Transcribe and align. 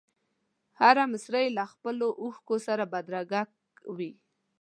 هره 0.79 1.03
مسره 1.13 1.39
یې 1.45 1.49
له 1.57 1.65
خپلو 1.73 2.07
اوښکو 2.21 2.55
سره 2.67 2.83
بدرګه 2.93 3.41
وي. 3.97 4.11